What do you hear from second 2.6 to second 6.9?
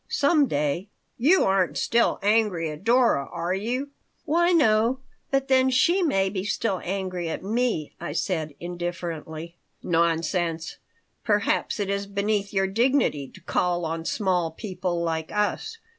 at Dora, are you?" "Why, no. But then she may be still